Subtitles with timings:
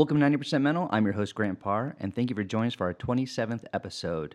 [0.00, 0.88] Welcome to 90% Mental.
[0.90, 4.34] I'm your host, Grant Parr, and thank you for joining us for our 27th episode.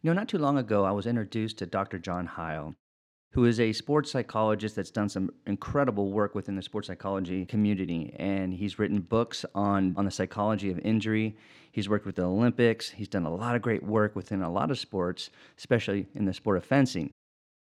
[0.00, 1.98] You know, not too long ago, I was introduced to Dr.
[1.98, 2.74] John Heil,
[3.32, 8.16] who is a sports psychologist that's done some incredible work within the sports psychology community.
[8.18, 11.36] And he's written books on, on the psychology of injury.
[11.70, 12.88] He's worked with the Olympics.
[12.88, 16.32] He's done a lot of great work within a lot of sports, especially in the
[16.32, 17.10] sport of fencing.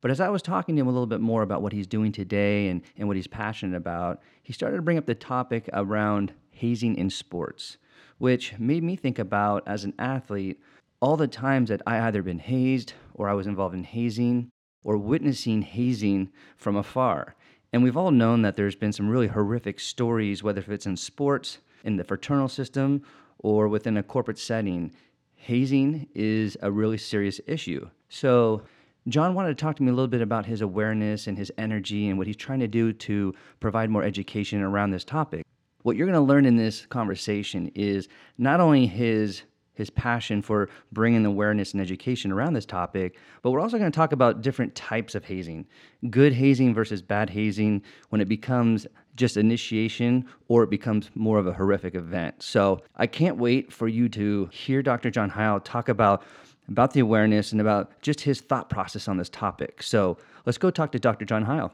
[0.02, 2.14] But as I was talking to him a little bit more about what he's doing
[2.14, 6.32] today and, and what he's passionate about, he started to bring up the topic around
[6.54, 7.78] hazing in sports,
[8.18, 10.60] which made me think about as an athlete
[11.02, 14.50] all the times that I either been hazed or I was involved in hazing
[14.84, 17.36] or witnessing hazing from afar.
[17.74, 20.96] And we've all known that there's been some really horrific stories, whether if it's in
[20.96, 23.02] sports, in the fraternal system,
[23.40, 24.94] or within a corporate setting.
[25.36, 27.90] Hazing is a really serious issue.
[28.10, 28.62] So,
[29.10, 32.08] John wanted to talk to me a little bit about his awareness and his energy
[32.08, 35.44] and what he's trying to do to provide more education around this topic.
[35.84, 39.44] What you're going to learn in this conversation is not only his
[39.76, 43.96] his passion for bringing awareness and education around this topic, but we're also going to
[43.96, 45.66] talk about different types of hazing
[46.10, 51.48] good hazing versus bad hazing when it becomes just initiation or it becomes more of
[51.48, 52.42] a horrific event.
[52.42, 55.10] So I can't wait for you to hear Dr.
[55.10, 56.24] John Heil talk about.
[56.70, 59.84] About the awareness and about just his thought process on this topic.
[59.84, 61.26] So let's go talk to Dr.
[61.26, 61.74] John Heil.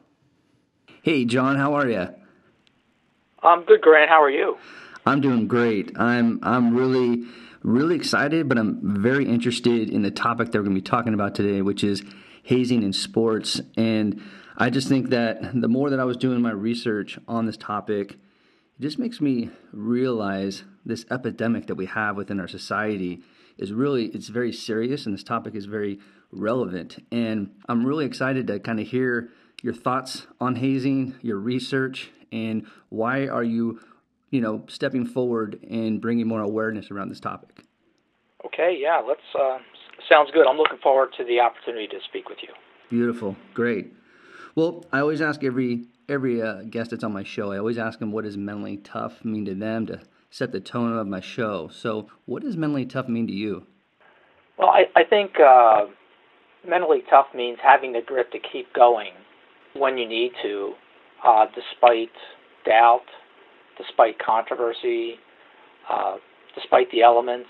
[1.04, 2.08] Hey, John, how are you?
[3.44, 4.10] I'm good, Grant.
[4.10, 4.58] How are you?
[5.06, 5.98] I'm doing great.
[5.98, 7.24] I'm I'm really
[7.64, 11.14] really excited, but I'm very interested in the topic that we're going to be talking
[11.14, 12.04] about today, which is
[12.44, 13.62] hazing in sports.
[13.76, 14.22] And
[14.58, 18.12] I just think that the more that I was doing my research on this topic,
[18.12, 23.22] it just makes me realize this epidemic that we have within our society
[23.58, 26.00] is really it's very serious and this topic is very
[26.32, 27.06] relevant.
[27.12, 29.30] And I'm really excited to kind of hear
[29.62, 33.80] your thoughts on hazing, your research, and why are you
[34.32, 37.66] you know, stepping forward and bringing more awareness around this topic.
[38.46, 39.22] Okay, yeah, let's.
[39.38, 39.58] Uh,
[40.08, 40.48] sounds good.
[40.48, 42.50] I'm looking forward to the opportunity to speak with you.
[42.90, 43.94] Beautiful, great.
[44.56, 47.52] Well, I always ask every every uh, guest that's on my show.
[47.52, 50.98] I always ask them what does mentally tough mean to them to set the tone
[50.98, 51.70] of my show.
[51.72, 53.66] So, what does mentally tough mean to you?
[54.58, 55.86] Well, I, I think uh,
[56.68, 59.12] mentally tough means having the grit to keep going
[59.74, 60.74] when you need to,
[61.26, 62.12] uh, despite
[62.66, 63.06] doubt,
[63.78, 65.16] despite controversy,
[65.90, 66.18] uh,
[66.56, 67.50] despite the elements,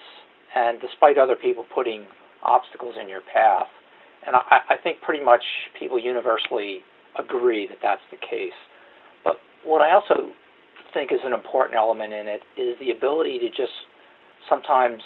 [0.56, 2.06] and despite other people putting
[2.44, 3.68] obstacles in your path.
[4.26, 5.44] And I, I think pretty much
[5.78, 6.80] people universally
[7.18, 8.58] agree that that's the case.
[9.24, 10.32] But what I also
[10.94, 13.74] think is an important element in it is the ability to just
[14.50, 15.02] sometimes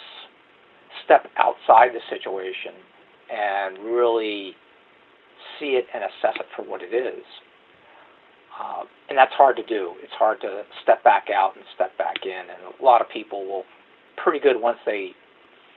[1.04, 2.72] step outside the situation
[3.30, 4.54] and really
[5.58, 7.24] see it and assess it for what it is.
[8.54, 9.94] Uh, and that's hard to do.
[10.02, 12.48] It's hard to step back out and step back in.
[12.50, 13.64] And a lot of people will,
[14.16, 15.10] pretty good once they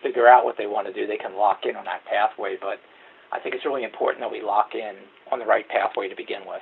[0.03, 2.55] figure out what they want to do, they can lock in on that pathway.
[2.59, 2.79] But
[3.31, 4.95] I think it's really important that we lock in
[5.31, 6.61] on the right pathway to begin with.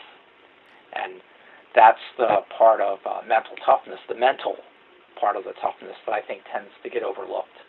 [0.96, 1.22] And
[1.76, 4.56] that's the part of uh, mental toughness, the mental
[5.20, 7.60] part of the toughness that I think tends to get overlooked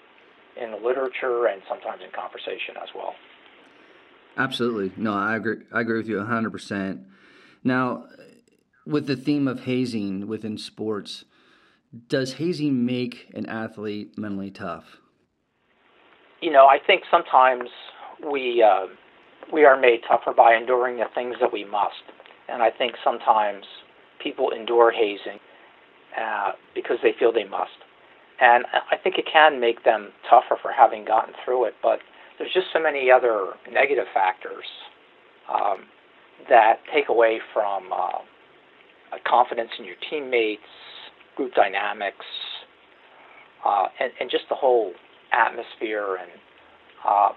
[0.56, 3.14] in the literature and sometimes in conversation as well.
[4.36, 4.92] Absolutely.
[4.96, 5.58] No, I agree.
[5.72, 7.02] I agree with you 100%.
[7.64, 8.06] Now,
[8.86, 11.24] with the theme of hazing within sports,
[12.08, 14.98] does hazing make an athlete mentally tough?
[16.40, 17.68] You know, I think sometimes
[18.30, 18.86] we uh,
[19.52, 22.04] we are made tougher by enduring the things that we must,
[22.48, 23.64] and I think sometimes
[24.22, 25.40] people endure hazing
[26.20, 27.78] uh, because they feel they must,
[28.40, 31.74] and I think it can make them tougher for having gotten through it.
[31.82, 32.00] But
[32.38, 34.64] there's just so many other negative factors
[35.48, 35.86] um,
[36.50, 38.18] that take away from uh,
[39.28, 40.62] confidence in your teammates,
[41.36, 42.24] group dynamics,
[43.64, 44.92] uh, and, and, just the whole
[45.32, 46.30] atmosphere and
[47.08, 47.30] uh,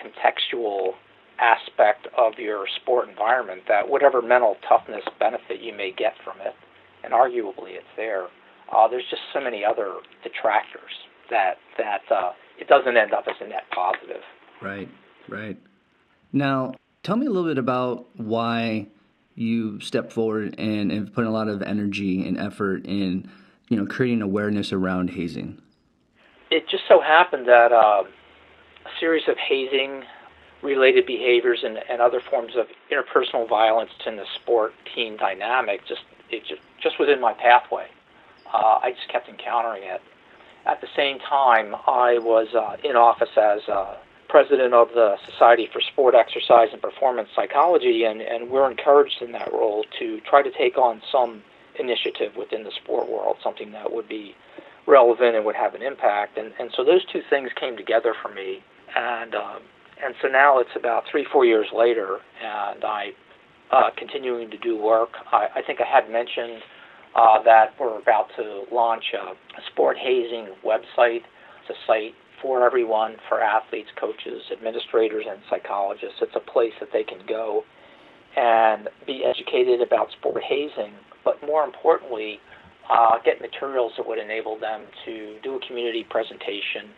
[0.00, 0.92] contextual
[1.38, 6.54] aspect of your sport environment that whatever mental toughness benefit you may get from it,
[7.02, 8.28] and arguably it's there,
[8.74, 10.90] uh, there's just so many other detractors
[11.30, 14.22] that that uh, it doesn't end up as a net positive.
[14.62, 14.88] Right,
[15.28, 15.58] right.
[16.32, 18.88] Now, tell me a little bit about why
[19.34, 23.30] you step forward and have put a lot of energy and effort in,
[23.68, 25.60] you know, creating awareness around hazing?
[26.50, 28.04] It just so happened that uh,
[28.84, 30.04] a series of hazing
[30.62, 36.02] related behaviors and, and other forms of interpersonal violence in the sport team dynamic just
[36.30, 37.86] it just, just within my pathway.
[38.52, 40.00] Uh, I just kept encountering it.
[40.66, 43.96] At the same time, I was uh, in office as uh,
[44.34, 49.30] president of the Society for Sport Exercise and Performance Psychology, and, and we're encouraged in
[49.30, 51.40] that role to try to take on some
[51.78, 54.34] initiative within the sport world, something that would be
[54.88, 56.36] relevant and would have an impact.
[56.36, 58.58] And, and so those two things came together for me.
[58.96, 59.62] And, um,
[60.04, 63.10] and so now it's about three, four years later, and I
[63.70, 65.10] uh, continuing to do work.
[65.30, 66.60] I, I think I had mentioned
[67.14, 71.22] uh, that we're about to launch a, a sport hazing website.
[71.62, 76.20] It's a site for everyone, for athletes, coaches, administrators, and psychologists.
[76.20, 77.64] It's a place that they can go
[78.36, 80.92] and be educated about sport hazing,
[81.24, 82.38] but more importantly,
[82.92, 86.92] uh, get materials that would enable them to do a community presentation.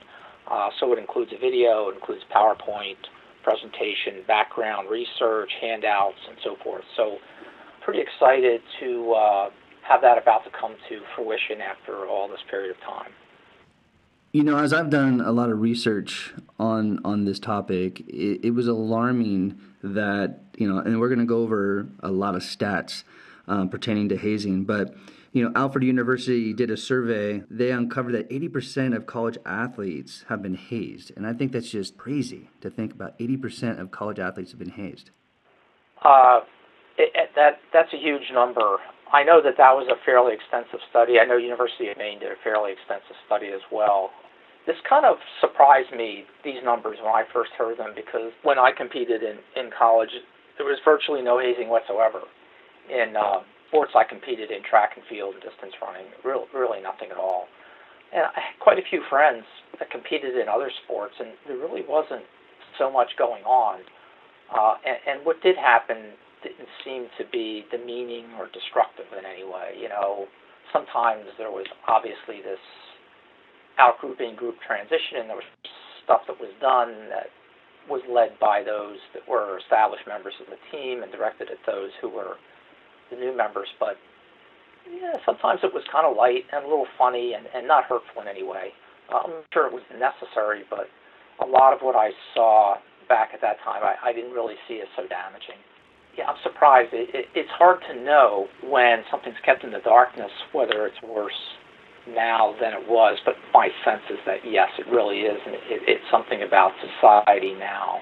[0.51, 2.99] Uh, so it includes a video, it includes PowerPoint
[3.45, 6.83] presentation, background research, handouts, and so forth.
[6.97, 7.19] So
[7.85, 9.51] pretty excited to uh,
[9.87, 13.13] have that about to come to fruition after all this period of time.
[14.37, 18.51] You know, as I've done a lot of research on on this topic, it, it
[18.51, 23.05] was alarming that you know, and we're going to go over a lot of stats
[23.49, 24.95] um, pertaining to hazing, but
[25.33, 27.45] you know, Alfred University did a survey.
[27.51, 31.13] They uncovered that 80% of college athletes have been hazed.
[31.17, 34.71] And I think that's just crazy to think about 80% of college athletes have been
[34.71, 35.13] hazed.
[36.05, 36.41] Uh,
[36.99, 38.77] it, it, that, that's a huge number.
[39.13, 41.19] I know that that was a fairly extensive study.
[41.21, 44.11] I know University of Maine did a fairly extensive study as well.
[44.67, 48.73] This kind of surprised me, these numbers, when I first heard them, because when I
[48.77, 50.11] competed in, in college,
[50.59, 52.27] there was virtually no hazing whatsoever
[52.91, 57.11] in uh, sports I competed in, track and field and distance running, real, really nothing
[57.11, 57.47] at all.
[58.13, 59.45] And I had quite a few friends
[59.79, 62.27] that competed in other sports, and there really wasn't
[62.79, 63.81] so much going on.
[64.51, 69.43] Uh, and, and what did happen didn't seem to be demeaning or destructive in any
[69.43, 69.75] way.
[69.79, 70.27] You know,
[70.73, 72.63] sometimes there was obviously this
[73.81, 75.51] outgrouping group transition, and there was
[76.05, 77.29] stuff that was done that
[77.89, 81.91] was led by those that were established members of the team and directed at those
[82.01, 82.37] who were
[83.11, 83.97] the new members, but
[84.87, 88.23] yeah, sometimes it was kind of light and a little funny and, and not hurtful
[88.23, 88.71] in any way.
[89.13, 90.87] Uh, I'm sure it was necessary, but
[91.43, 92.77] a lot of what I saw
[93.09, 95.59] back at that time, I, I didn't really see as so damaging.
[96.19, 96.95] Yeah, I'm surprised.
[96.95, 101.39] It, it, it's hard to know when something's kept in the darkness whether it's worse
[102.09, 105.63] now than it was, but my sense is that yes, it really is, and it,
[105.69, 108.01] it's something about society now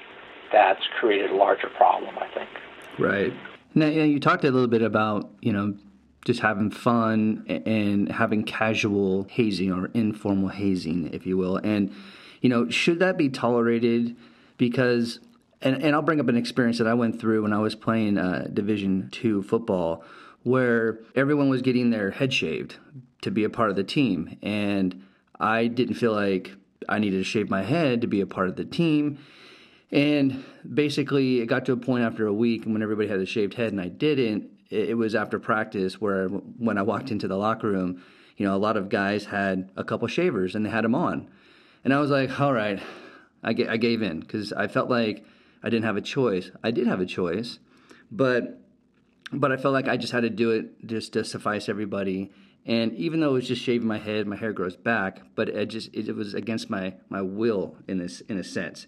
[0.53, 2.15] that's created a larger problem.
[2.19, 2.51] I think.
[2.99, 3.33] Right.
[3.75, 5.75] Now, you talked a little bit about, you know,
[6.25, 11.57] just having fun and having casual hazing or informal hazing, if you will.
[11.57, 11.93] And,
[12.41, 14.17] you know, should that be tolerated?
[14.59, 15.19] Because,
[15.61, 18.17] and, and I'll bring up an experience that I went through when I was playing
[18.17, 20.05] uh, Division two football,
[20.45, 22.77] where everyone was getting their head shaved
[23.25, 24.39] to be a part of the team.
[24.43, 25.05] And
[25.39, 26.53] I didn't feel like
[26.89, 29.19] I needed to shave my head to be a part of the team.
[29.91, 33.55] And basically, it got to a point after a week when everybody had a shaved
[33.55, 34.51] head and I didn't.
[34.71, 38.03] It was after practice where when I walked into the locker room,
[38.37, 41.29] you know, a lot of guys had a couple shavers and they had them on.
[41.85, 42.83] And I was like, all right,
[43.43, 45.25] I, I gave in because I felt like
[45.63, 46.51] I didn't have a choice.
[46.63, 47.59] I did have a choice,
[48.11, 48.61] but
[49.33, 52.33] but I felt like I just had to do it just to suffice everybody.
[52.67, 55.67] And even though it was just shaving my head, my hair grows back, but it
[55.67, 58.87] just it was against my my will in this in a sense.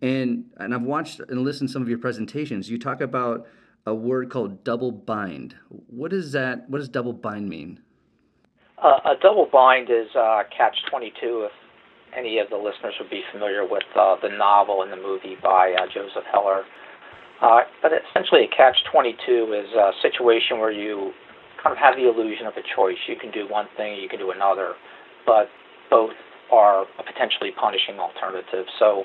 [0.00, 2.68] And and I've watched and listened to some of your presentations.
[2.68, 3.46] You talk about
[3.86, 5.54] a word called double bind.
[5.68, 6.68] What is that?
[6.68, 7.80] What does double bind mean?
[8.78, 11.46] Uh, a double bind is uh, catch twenty two.
[11.46, 11.52] If
[12.16, 15.74] any of the listeners would be familiar with uh, the novel and the movie by
[15.78, 16.64] uh, Joseph Heller.
[17.40, 21.12] Uh, but essentially, a catch 22 is a situation where you
[21.62, 22.98] kind of have the illusion of a choice.
[23.06, 24.74] You can do one thing, you can do another,
[25.24, 25.46] but
[25.90, 26.14] both
[26.50, 28.66] are a potentially punishing alternative.
[28.78, 29.04] So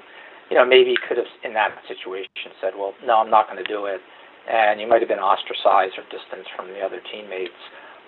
[0.50, 3.60] you know, maybe you could have, in that situation, said, well, no, I'm not going
[3.60, 4.00] to do it.
[4.48, 7.60] And you might have been ostracized or distanced from the other teammates.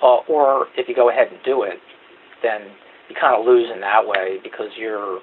[0.01, 1.83] Uh, or if you go ahead and do it,
[2.41, 2.71] then
[3.09, 5.19] you kind of lose in that way because you're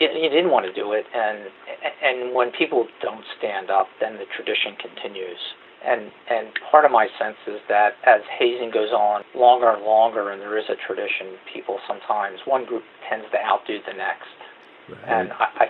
[0.00, 1.52] you didn't want to do it and
[2.00, 5.36] and when people don't stand up then the tradition continues
[5.84, 10.30] and and part of my sense is that as hazing goes on longer and longer
[10.30, 14.36] and there is a tradition people sometimes one group tends to outdo the next
[14.88, 15.08] right.
[15.08, 15.66] and I, I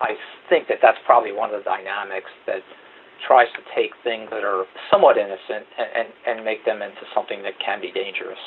[0.00, 0.14] I
[0.48, 2.62] think that that's probably one of the dynamics that
[3.26, 7.42] tries to take things that are somewhat innocent and, and, and make them into something
[7.42, 8.38] that can be dangerous.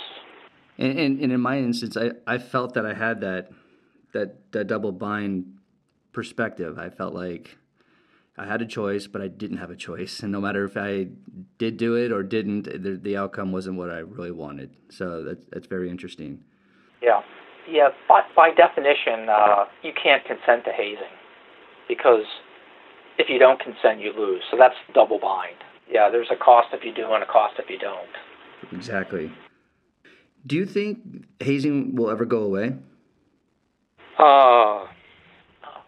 [0.77, 3.49] And, and, and in my instance, I, I felt that I had that
[4.13, 5.45] that that double bind
[6.13, 6.77] perspective.
[6.77, 7.57] I felt like
[8.37, 10.21] I had a choice, but I didn't have a choice.
[10.21, 11.07] And no matter if I
[11.57, 14.71] did do it or didn't, the, the outcome wasn't what I really wanted.
[14.89, 16.43] So that's that's very interesting.
[17.01, 17.21] Yeah.
[17.67, 21.15] Yeah, by, by definition, uh, you can't consent to hazing
[21.87, 22.25] because
[23.17, 24.43] if you don't consent, you lose.
[24.51, 25.55] So that's double bind.
[25.89, 28.09] Yeah, there's a cost if you do and a cost if you don't.
[28.71, 29.31] Exactly.
[30.45, 32.75] Do you think hazing will ever go away?
[34.19, 34.85] Uh,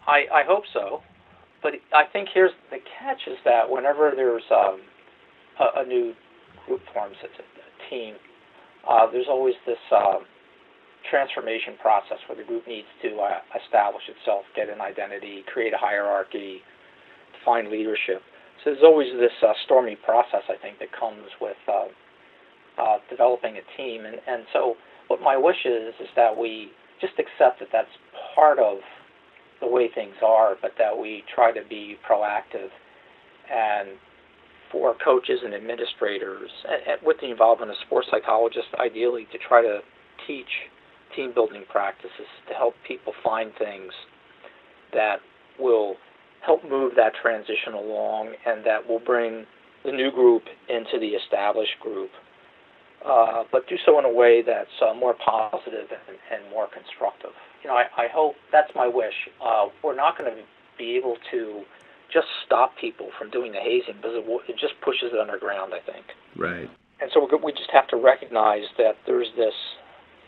[0.07, 1.03] I I hope so,
[1.63, 4.81] but I think here's the catch: is that whenever there's um,
[5.59, 6.13] a, a new
[6.65, 8.15] group forms, a, a team.
[8.87, 10.19] Uh, there's always this uh,
[11.09, 15.77] transformation process where the group needs to uh, establish itself, get an identity, create a
[15.77, 16.61] hierarchy,
[17.43, 18.21] find leadership.
[18.63, 21.87] So there's always this uh, stormy process, I think, that comes with uh,
[22.81, 24.05] uh, developing a team.
[24.05, 24.75] And, and so
[25.07, 27.91] what my wish is is that we just accept that that's
[28.35, 28.77] part of
[29.61, 32.69] the way things are, but that we try to be proactive.
[33.51, 33.97] And
[34.71, 39.61] for coaches and administrators, and, and with the involvement of sports psychologists, ideally to try
[39.61, 39.79] to
[40.25, 40.49] teach
[41.15, 43.91] team building practices to help people find things
[44.93, 45.17] that
[45.59, 45.95] will
[46.45, 49.45] help move that transition along and that will bring
[49.85, 52.09] the new group into the established group,
[53.05, 57.31] uh, but do so in a way that's uh, more positive and, and, more constructive.
[57.63, 59.13] You know, I, I hope that's my wish.
[59.43, 60.41] Uh, we're not going to
[60.77, 61.61] be able to
[62.11, 65.79] just stop people from doing the hazing because it, it just pushes it underground, I
[65.91, 66.05] think.
[66.35, 66.69] Right.
[66.99, 69.53] And so we just have to recognize that there's this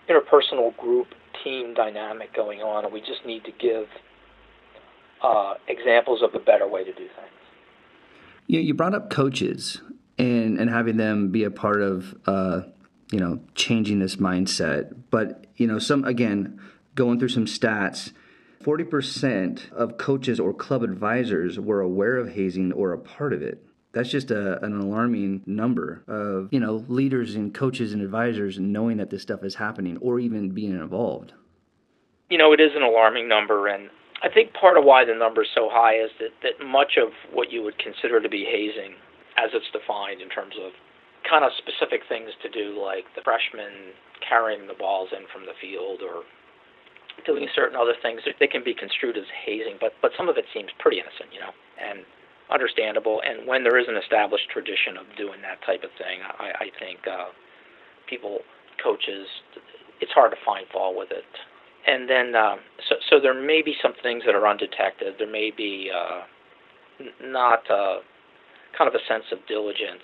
[0.10, 1.08] interpersonal group
[1.44, 3.88] team dynamic going on, and we just need to give
[5.24, 7.40] uh, examples of a better way to do things.
[8.48, 9.82] You, you brought up coaches
[10.60, 12.62] and having them be a part of uh,
[13.12, 16.60] you know changing this mindset, but you know some again
[16.96, 18.12] going through some stats.
[18.62, 23.66] 40% of coaches or club advisors were aware of hazing or a part of it
[23.92, 28.98] that's just a, an alarming number of you know leaders and coaches and advisors knowing
[28.98, 31.34] that this stuff is happening or even being involved
[32.30, 33.90] you know it is an alarming number and
[34.22, 37.12] i think part of why the number is so high is that, that much of
[37.34, 38.96] what you would consider to be hazing
[39.40, 40.76] as it's defined in terms of
[41.24, 45.56] kind of specific things to do like the freshmen carrying the balls in from the
[45.64, 46.28] field or
[47.24, 50.48] doing certain other things they can be construed as hazing but but some of it
[50.52, 52.04] seems pretty innocent you know and
[52.52, 53.22] understandable.
[53.26, 56.68] And when there is an established tradition of doing that type of thing, I, I
[56.80, 57.30] think uh,
[58.10, 58.40] people,
[58.84, 59.28] coaches,
[60.02, 61.26] it's hard to find fault with it.
[61.88, 62.56] And then, uh,
[62.88, 65.16] so, so there may be some things that are undetected.
[65.18, 66.22] There may be uh,
[67.00, 68.00] n- not uh,
[68.78, 70.04] kind of a sense of diligence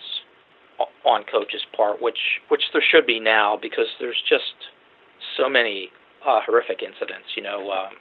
[1.06, 4.72] on coach's part, which which there should be now because there's just
[5.38, 5.90] so many
[6.26, 7.28] uh, horrific incidents.
[7.36, 7.94] You know, um,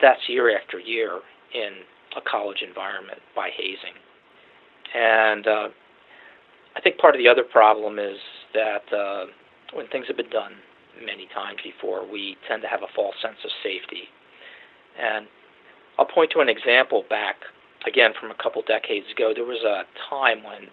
[0.00, 1.20] that's year after year
[1.54, 1.84] in
[2.16, 3.94] a college environment by hazing.
[4.94, 5.68] And uh,
[6.76, 8.16] I think part of the other problem is
[8.54, 9.26] that uh,
[9.74, 10.52] when things have been done
[11.04, 14.08] many times before, we tend to have a false sense of safety.
[14.98, 15.26] And
[15.98, 17.36] I'll point to an example back,
[17.86, 19.32] again, from a couple decades ago.
[19.34, 20.68] There was a time when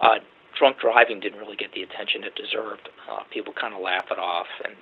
[0.00, 0.18] uh,
[0.58, 2.88] drunk driving didn't really get the attention it deserved.
[3.10, 4.46] Uh, people kind of laugh it off.
[4.64, 4.74] And,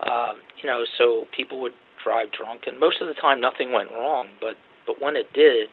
[0.00, 0.32] uh,
[0.62, 4.28] you know, so people would drive drunk, and most of the time nothing went wrong.
[4.40, 4.56] But
[4.86, 5.68] but when it did,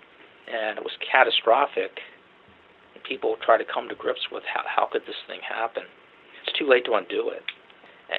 [0.52, 2.04] and it was catastrophic,
[2.94, 5.84] and people try to come to grips with how how could this thing happen?
[6.44, 7.44] It's too late to undo it,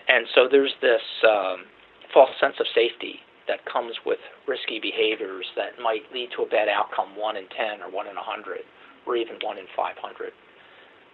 [0.08, 1.64] and so there's this um,
[2.12, 6.68] false sense of safety that comes with risky behaviors that might lead to a bad
[6.68, 8.60] outcome one in ten or one in a hundred
[9.06, 10.32] or even one in five hundred.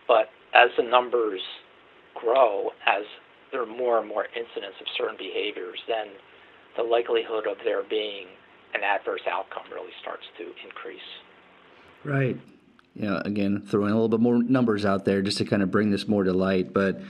[0.07, 1.41] But as the numbers
[2.15, 3.05] grow, as
[3.51, 6.09] there are more and more incidents of certain behaviors, then
[6.77, 8.27] the likelihood of there being
[8.75, 11.09] an adverse outcome really starts to increase.
[12.05, 12.37] Right.
[12.97, 15.91] Know, again, throwing a little bit more numbers out there just to kind of bring
[15.91, 16.73] this more to light.
[16.73, 17.01] But,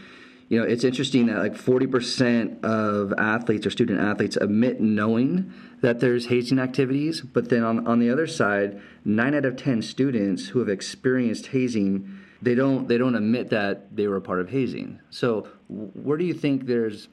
[0.48, 6.00] you know, it's interesting that like 40% of athletes or student athletes admit knowing that
[6.00, 7.22] there's hazing activities.
[7.22, 11.48] But then on, on the other side, nine out of 10 students who have experienced
[11.48, 15.00] hazing, they don't, they don't admit that they were a part of hazing.
[15.10, 17.08] So where do you think there's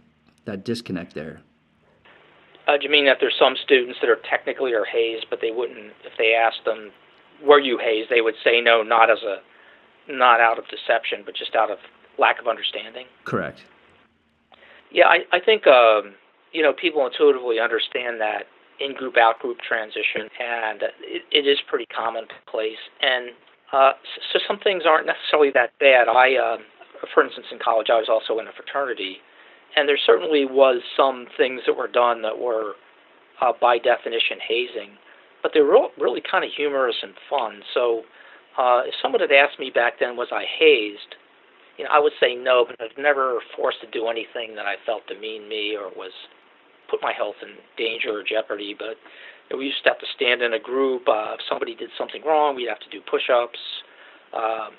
[0.46, 1.42] that disconnect there?
[2.68, 5.52] Uh, do you mean that there's some students that are technically are hazed, but they
[5.52, 6.92] wouldn't, if they asked them,
[7.44, 9.42] "Were you hazed?" they would say no, not as a,
[10.08, 11.80] not out of deception, but just out of
[12.18, 13.06] lack of understanding.
[13.26, 13.62] Correct.
[14.92, 16.14] Yeah, I, I think um,
[16.52, 18.44] you know people intuitively understand that
[18.80, 22.82] in-group, out-group transition, and it, it is pretty commonplace.
[23.00, 23.30] And
[23.72, 23.94] uh,
[24.34, 26.08] so some things aren't necessarily that bad.
[26.08, 26.58] I, uh,
[27.14, 29.22] for instance, in college, I was also in a fraternity
[29.76, 32.74] and there certainly was some things that were done that were,
[33.42, 34.98] uh, by definition, hazing,
[35.42, 37.62] but they were really kind of humorous and fun.
[37.74, 38.04] So,
[38.58, 41.16] uh, if someone had asked me back then, was I hazed?
[41.82, 44.70] You know, I would say no, but I was never forced to do anything that
[44.70, 46.14] I felt demeaned me or was
[46.86, 48.78] put my health in danger or jeopardy.
[48.78, 49.02] But
[49.50, 51.10] you know, we used to have to stand in a group.
[51.10, 53.58] Uh, if somebody did something wrong, we'd have to do push-ups.
[54.30, 54.78] Um,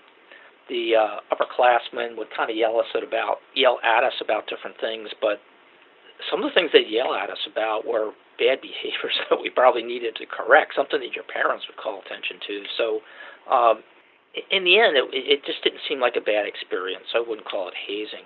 [0.71, 4.78] the uh, upperclassmen would kind of yell us at about yell at us about different
[4.78, 5.42] things, but
[6.30, 9.82] some of the things they yell at us about were bad behaviors that we probably
[9.82, 12.54] needed to correct, something that your parents would call attention to.
[12.78, 12.87] So,
[13.50, 13.82] um,
[14.50, 17.12] in the end, it, it just didn't seem like a bad experience.
[17.14, 18.24] I wouldn't call it hazing.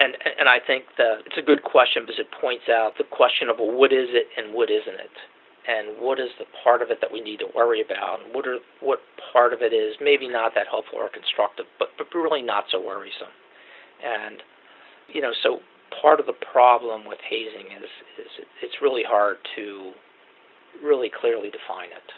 [0.00, 3.48] And and I think that it's a good question because it points out the question
[3.48, 5.16] of well, what is it and what isn't it,
[5.68, 8.46] and what is the part of it that we need to worry about, and what
[8.48, 9.00] are what
[9.32, 12.80] part of it is maybe not that helpful or constructive, but but really not so
[12.80, 13.34] worrisome.
[14.00, 14.40] And
[15.12, 15.60] you know, so
[16.00, 19.92] part of the problem with hazing is, is it's really hard to
[20.82, 22.08] really clearly define it.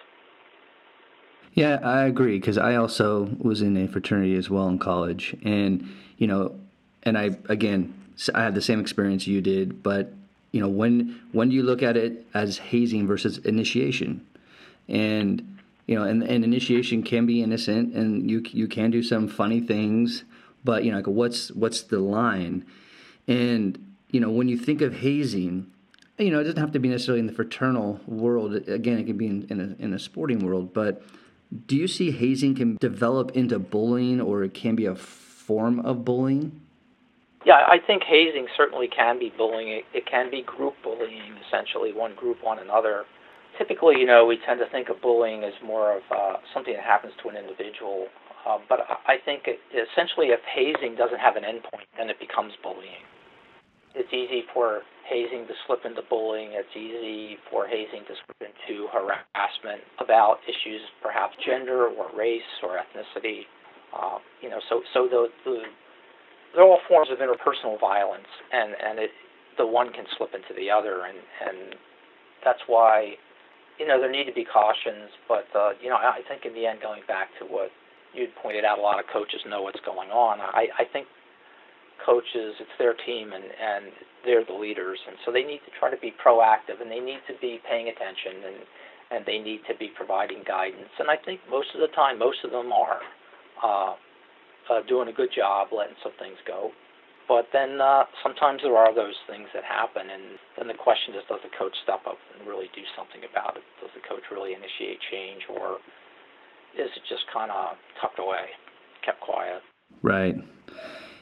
[1.54, 5.87] Yeah, I agree because I also was in a fraternity as well in college, and
[6.16, 6.59] you know,
[7.02, 7.92] and I again
[8.35, 10.12] I had the same experience you did, but
[10.52, 14.26] you know, when when do you look at it as hazing versus initiation,
[14.88, 19.28] and you know, and, and initiation can be innocent, and you you can do some
[19.28, 20.25] funny things,
[20.64, 22.64] but you know, like what's what's the line?
[23.28, 25.71] And you know, when you think of hazing,
[26.16, 28.54] you know, it doesn't have to be necessarily in the fraternal world.
[28.68, 30.73] Again, it can be in, in a in a sporting world.
[30.73, 31.02] But
[31.66, 36.04] do you see hazing can develop into bullying, or it can be a form of
[36.04, 36.61] bullying?
[37.44, 39.68] Yeah, I think hazing certainly can be bullying.
[39.68, 43.04] It, it can be group bullying, essentially, one group one another.
[43.59, 46.85] Typically, you know, we tend to think of bullying as more of uh, something that
[46.85, 48.06] happens to an individual.
[48.49, 52.54] Uh, but I think it, essentially, if hazing doesn't have an endpoint, then it becomes
[52.62, 53.04] bullying
[53.94, 56.50] it's easy for hazing to slip into bullying.
[56.52, 62.80] It's easy for hazing to slip into harassment about issues, perhaps gender or race or
[62.80, 63.44] ethnicity.
[63.92, 65.62] Uh, you know, so so the, the
[66.54, 69.11] they're all forms of interpersonal violence, and and it
[69.58, 71.76] the one can slip into the other, and and
[72.44, 73.12] that's why
[73.78, 75.11] you know there need to be cautions.
[75.28, 77.68] But uh, you know, I think in the end, going back to what
[78.14, 80.40] you'd pointed out, a lot of coaches know what's going on.
[80.40, 81.07] I I think
[82.04, 83.92] coaches, it's their team, and and
[84.24, 87.20] they're the leaders, and so they need to try to be proactive, and they need
[87.26, 88.58] to be paying attention, and
[89.12, 90.90] and they need to be providing guidance.
[90.98, 93.00] And I think most of the time, most of them are
[93.62, 93.92] uh,
[94.72, 96.72] uh, doing a good job letting some things go.
[97.28, 101.22] But then uh, sometimes there are those things that happen, and then the question is,
[101.28, 103.62] does the coach step up and really do something about it?
[103.80, 105.78] Does the coach really initiate change, or
[106.74, 108.50] is it just kind of tucked away,
[109.04, 109.62] kept quiet?
[110.02, 110.34] Right.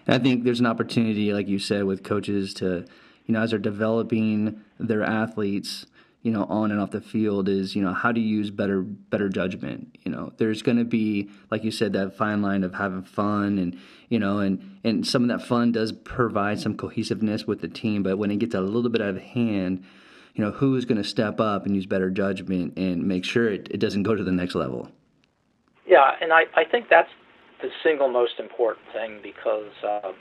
[0.06, 2.84] I think there's an opportunity, like you said, with coaches to,
[3.26, 5.86] you know, as they're developing their athletes,
[6.22, 9.28] you know, on and off the field is, you know, how you use better better
[9.28, 9.96] judgment?
[10.04, 13.58] You know, there's going to be, like you said, that fine line of having fun
[13.58, 17.68] and, you know, and and some of that fun does provide some cohesiveness with the
[17.68, 19.84] team, but when it gets a little bit out of hand,
[20.34, 23.48] you know, who is going to step up and use better judgment and make sure
[23.48, 24.90] it, it doesn't go to the next level?
[25.86, 27.10] Yeah, and I, I think that's
[27.62, 30.12] the single most important thing because uh,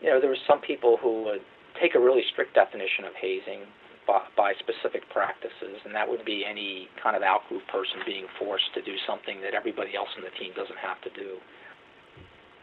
[0.00, 1.42] you know there were some people who would
[1.80, 3.66] take a really strict definition of hazing
[4.06, 8.68] by, by specific practices, and that would be any kind of outgroup person being forced
[8.74, 11.40] to do something that everybody else in the team doesn't have to do.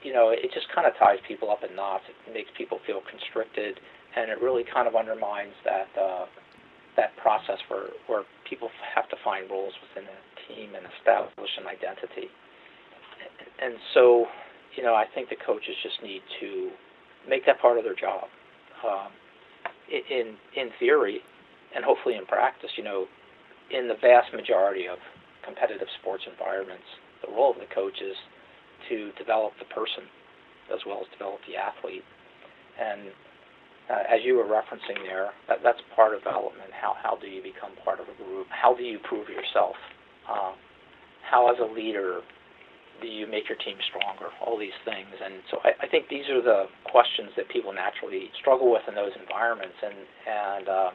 [0.01, 2.05] You know, it just kind of ties people up in knots.
[2.09, 3.79] It makes people feel constricted,
[4.15, 6.25] and it really kind of undermines that uh,
[6.97, 11.69] that process where where people have to find roles within a team and establish an
[11.69, 12.33] identity
[13.61, 14.25] and so,
[14.75, 16.71] you know, I think the coaches just need to
[17.29, 18.25] make that part of their job.
[18.81, 19.11] Um,
[19.91, 21.19] in in theory,
[21.75, 23.05] and hopefully in practice, you know,
[23.69, 24.97] in the vast majority of
[25.45, 26.87] competitive sports environments,
[27.25, 28.15] the role of the coach is
[28.89, 30.07] to develop the person
[30.73, 32.03] as well as develop the athlete.
[32.79, 33.11] And
[33.91, 36.71] uh, as you were referencing there, that, that's part of development.
[36.71, 38.47] How how do you become part of a group?
[38.49, 39.75] How do you prove yourself?
[40.29, 40.53] Uh,
[41.29, 42.21] how, as a leader,
[43.07, 44.29] you make your team stronger?
[44.43, 48.29] All these things, and so I, I think these are the questions that people naturally
[48.39, 50.91] struggle with in those environments, and and uh,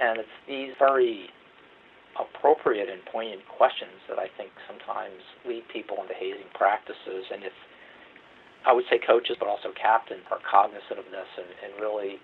[0.00, 1.28] and it's these very
[2.18, 7.24] appropriate and poignant questions that I think sometimes lead people into hazing practices.
[7.30, 7.54] And if
[8.66, 12.18] I would say coaches, but also captains are cognizant of this and, and really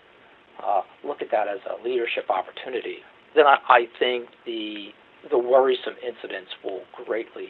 [0.58, 3.00] uh, look at that as a leadership opportunity,
[3.34, 4.90] then I, I think the
[5.30, 7.48] the worrisome incidents will greatly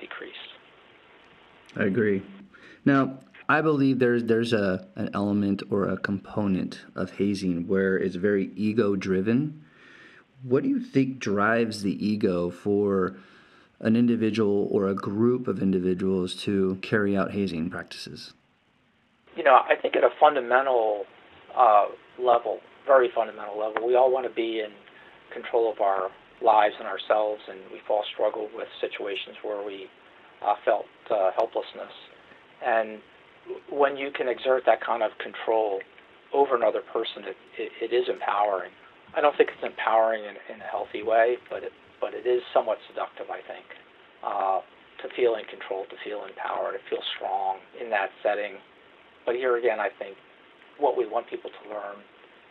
[0.00, 0.44] decrease.
[1.76, 2.22] I agree.
[2.84, 8.16] Now, I believe there's there's a an element or a component of hazing where it's
[8.16, 9.64] very ego driven.
[10.42, 13.16] What do you think drives the ego for
[13.80, 18.34] an individual or a group of individuals to carry out hazing practices?
[19.36, 21.04] You know, I think at a fundamental
[21.56, 21.86] uh,
[22.18, 24.70] level, very fundamental level, we all want to be in
[25.32, 26.10] control of our
[26.42, 29.88] lives and ourselves, and we've all struggled with situations where we
[30.44, 31.92] uh, felt uh, helplessness.
[32.64, 33.00] And
[33.70, 35.80] when you can exert that kind of control
[36.32, 38.70] over another person, it, it, it is empowering.
[39.16, 42.42] I don't think it's empowering in, in a healthy way, but it, but it is
[42.54, 43.66] somewhat seductive, I think,
[44.22, 44.60] uh,
[45.02, 48.56] to feel in control, to feel empowered, to feel strong in that setting.
[49.26, 50.16] But here again, I think
[50.78, 52.00] what we want people to learn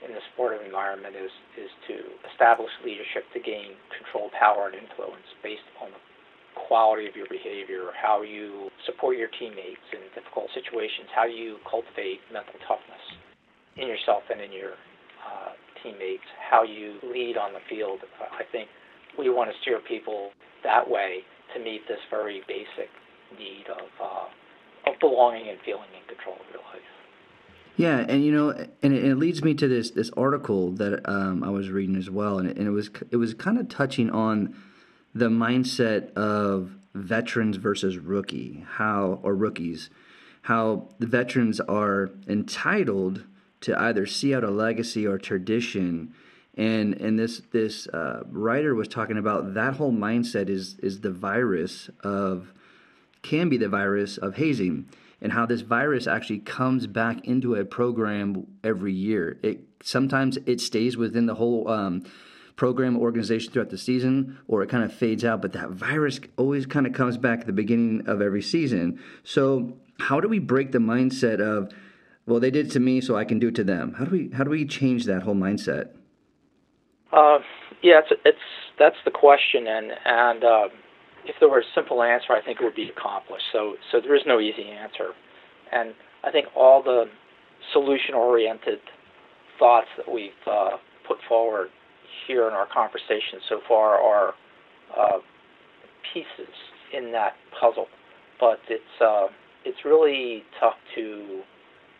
[0.06, 1.96] in the sportive environment is, is to
[2.32, 6.02] establish leadership to gain control, power, and influence based on the
[6.70, 12.22] quality of your behavior, how you support your teammates in difficult situations, how you cultivate
[12.32, 13.02] mental toughness
[13.76, 14.78] in yourself and in your
[15.26, 18.06] uh, teammates, how you lead on the field.
[18.22, 18.70] I think
[19.18, 20.30] we want to steer people
[20.64, 22.94] that way to meet this very basic
[23.34, 26.86] need of uh, of belonging and feeling in control of your life.
[27.78, 28.50] Yeah, and you know,
[28.84, 32.38] and it, leads me to this this article that um, I was reading as well,
[32.38, 34.54] and it, and it was it was kind of touching on
[35.14, 39.90] the mindset of veterans versus rookie, how or rookies,
[40.44, 43.26] how the veterans are entitled
[43.62, 46.14] to either see out a legacy or tradition.
[46.56, 51.12] And and this this uh, writer was talking about that whole mindset is is the
[51.12, 52.54] virus of
[53.22, 54.88] can be the virus of hazing
[55.22, 59.38] and how this virus actually comes back into a program every year.
[59.44, 62.04] It sometimes it stays within the whole um,
[62.60, 65.42] program organization throughout the season, or it kind of fades out.
[65.42, 69.00] But that virus always kind of comes back at the beginning of every season.
[69.24, 71.72] So how do we break the mindset of
[72.28, 73.96] well, they did it to me, so I can do it to them.
[73.98, 75.88] How do we how do we change that whole mindset?
[77.14, 77.40] Uh,
[77.82, 80.68] yeah, it's it's that's the question, and and uh,
[81.26, 83.46] if there were a simple answer, I think it would be accomplished.
[83.54, 85.14] So so there is no easy answer,
[85.72, 85.96] and
[86.26, 87.06] I think all the
[87.74, 88.80] solution-oriented
[89.58, 91.70] thoughts that we've uh, put forward
[92.28, 94.34] here in our conversation so far are
[94.98, 95.20] uh,
[96.14, 96.54] pieces
[96.94, 97.88] in that puzzle,
[98.40, 99.28] but it's uh,
[99.66, 101.42] it's really tough to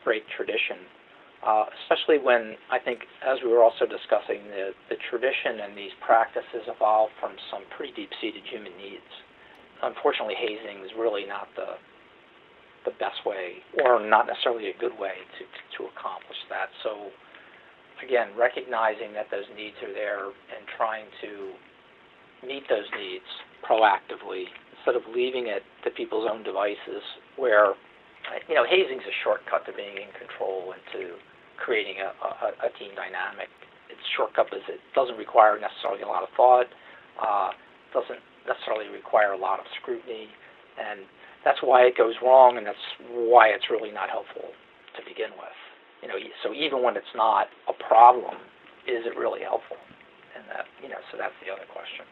[0.04, 0.78] break tradition,
[1.46, 5.92] uh, especially when I think, as we were also discussing, the, the tradition and these
[6.06, 9.12] practices evolve from some pretty deep-seated human needs.
[9.84, 11.76] Unfortunately, hazing is really not the
[12.86, 15.44] the best way, or not necessarily a good way to
[15.78, 16.72] to accomplish that.
[16.84, 17.12] So,
[18.04, 21.54] again, recognizing that those needs are there and trying to
[22.46, 23.28] meet those needs
[23.68, 27.04] proactively instead of leaving it to people's own devices
[27.36, 27.76] where
[28.48, 31.18] you know, hazing is a shortcut to being in control and to
[31.58, 33.50] creating a, a, a team dynamic.
[33.90, 36.70] Its shortcut is it doesn't require necessarily a lot of thought,
[37.20, 37.52] uh,
[37.92, 40.30] doesn't necessarily require a lot of scrutiny,
[40.78, 41.04] and
[41.44, 44.54] that's why it goes wrong, and that's why it's really not helpful
[44.96, 45.59] to begin with.
[46.02, 48.36] You know, so even when it's not a problem,
[48.88, 49.78] is it really helpful?
[50.36, 52.06] And that, you know, so that's the other question.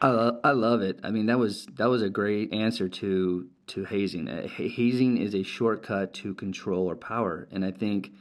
[0.00, 1.00] I, lo- I love it.
[1.02, 4.28] I mean, that was that was a great answer to to hazing.
[4.28, 8.12] Uh, hazing is a shortcut to control or power, and I think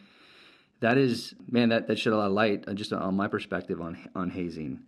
[0.80, 3.80] that is man that that shed a lot of light uh, just on my perspective
[3.80, 4.80] on on hazing.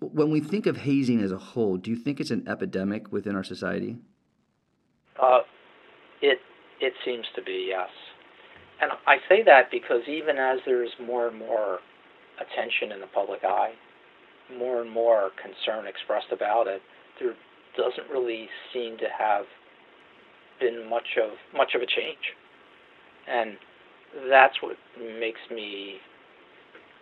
[0.00, 3.34] When we think of hazing as a whole, do you think it's an epidemic within
[3.34, 3.96] our society?
[5.20, 5.40] Uh,
[6.22, 6.38] it
[6.80, 7.90] it seems to be yes,
[8.80, 11.78] and I say that because even as there's more and more
[12.40, 13.72] attention in the public eye
[14.56, 16.80] more and more concern expressed about it,
[17.20, 17.34] there
[17.76, 19.44] doesn't really seem to have
[20.60, 22.34] been much of much of a change,
[23.28, 23.56] and
[24.30, 24.76] that's what
[25.20, 25.96] makes me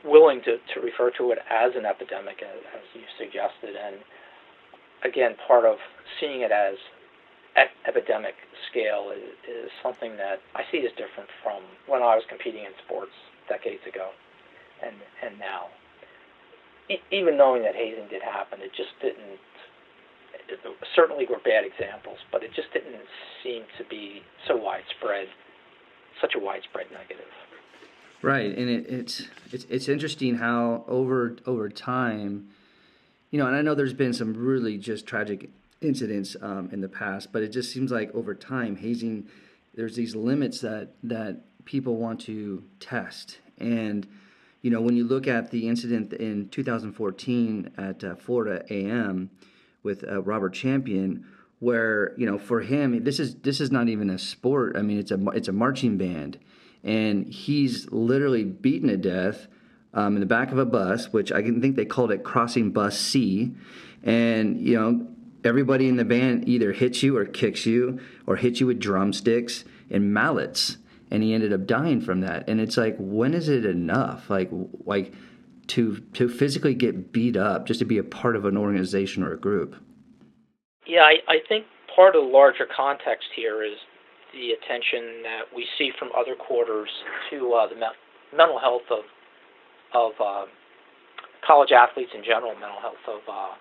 [0.04, 3.74] willing to, to refer to it as an epidemic, as you suggested.
[3.74, 3.96] And
[5.04, 5.76] again, part of
[6.20, 6.74] seeing it as
[7.86, 8.34] epidemic
[8.70, 12.72] scale is, is something that I see as different from when I was competing in
[12.84, 13.12] sports
[13.48, 14.10] decades ago
[14.82, 15.68] and and now
[17.10, 19.40] even knowing that hazing did happen, it just didn't.
[20.48, 20.60] It,
[20.94, 23.02] certainly were bad examples, but it just didn't
[23.42, 25.26] seem to be so widespread,
[26.20, 27.26] such a widespread negative.
[28.22, 32.48] Right, and it, it's it's it's interesting how over over time,
[33.30, 35.50] you know, and I know there's been some really just tragic
[35.86, 39.28] incidents um, in the past, but it just seems like over time hazing,
[39.74, 43.38] there's these limits that that people want to test.
[43.58, 44.06] And
[44.62, 49.30] you know, when you look at the incident in 2014 at uh, Florida A&M
[49.82, 51.24] with uh, Robert Champion,
[51.58, 54.76] where you know for him this is this is not even a sport.
[54.76, 56.38] I mean, it's a it's a marching band,
[56.82, 59.46] and he's literally beaten to death
[59.94, 62.98] um, in the back of a bus, which I think they called it crossing bus
[62.98, 63.54] C,
[64.02, 65.06] and you know
[65.44, 69.64] everybody in the band either hits you or kicks you or hits you with drumsticks
[69.90, 70.78] and mallets.
[71.10, 72.48] And he ended up dying from that.
[72.48, 74.28] And it's like when is it enough?
[74.28, 74.50] Like
[74.84, 75.12] like
[75.68, 79.32] to to physically get beat up just to be a part of an organization or
[79.32, 79.76] a group.
[80.86, 83.76] Yeah i, I think part of the larger context here is
[84.32, 86.90] the attention that we see from other quarters
[87.30, 89.04] to uh, the me- mental health of
[89.94, 90.44] of uh,
[91.46, 93.54] college athletes in general, mental health of uh,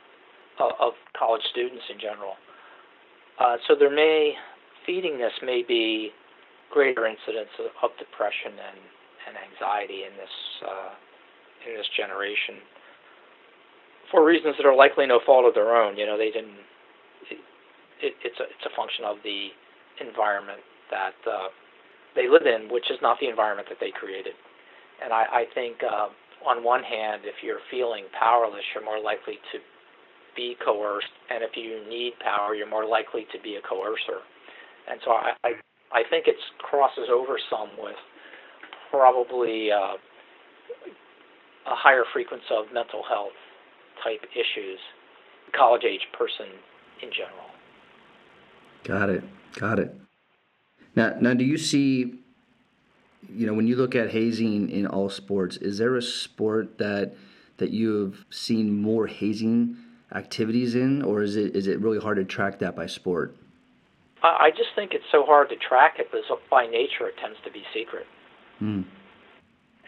[0.60, 2.34] of college students in general.
[3.40, 4.34] Uh, so there may
[4.86, 6.12] feeding this may be
[6.72, 8.80] greater incidence of, of depression and,
[9.28, 10.94] and anxiety in this uh,
[11.68, 12.62] in this generation
[14.12, 15.98] for reasons that are likely no fault of their own.
[15.98, 16.62] You know, they didn't.
[17.32, 17.40] It,
[18.02, 19.50] it, it's a it's a function of the
[20.00, 21.50] environment that uh,
[22.16, 24.34] they live in, which is not the environment that they created.
[25.04, 26.08] And I, I think, uh,
[26.48, 29.60] on one hand, if you're feeling powerless, you're more likely to
[30.36, 34.22] be coerced, and if you need power, you're more likely to be a coercer.
[34.90, 35.52] And so I, I,
[35.92, 37.96] I think it crosses over some with
[38.92, 39.96] probably uh,
[41.66, 43.34] a higher frequency of mental health
[44.04, 44.80] type issues,
[45.58, 46.48] college age person
[47.02, 47.50] in general.
[48.84, 49.24] Got it.
[49.60, 49.96] Got it.
[50.96, 52.20] Now, now, do you see,
[53.28, 57.16] you know, when you look at hazing in all sports, is there a sport that
[57.58, 59.78] that you have seen more hazing
[60.14, 63.36] activities in, or is it is it really hard to track that by sport?
[64.24, 67.52] I just think it's so hard to track it because by nature it tends to
[67.52, 68.08] be secret,
[68.62, 68.84] mm.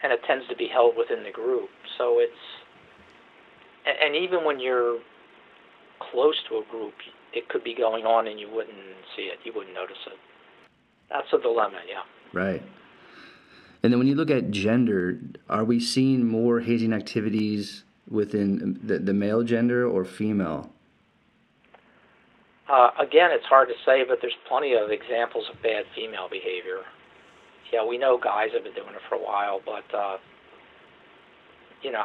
[0.02, 1.70] and it tends to be held within the group.
[1.96, 2.32] So it's,
[3.84, 4.98] and even when you're
[5.98, 6.94] close to a group,
[7.32, 8.76] it could be going on and you wouldn't
[9.16, 10.18] see it, you wouldn't notice it.
[11.10, 12.02] That's a dilemma, yeah.
[12.32, 12.62] Right.
[13.82, 18.98] And then when you look at gender, are we seeing more hazing activities within the,
[18.98, 20.72] the male gender or female?
[22.68, 26.82] Uh, again, it's hard to say, but there's plenty of examples of bad female behavior.
[27.72, 30.18] Yeah, we know guys have been doing it for a while, but uh,
[31.82, 32.04] you know,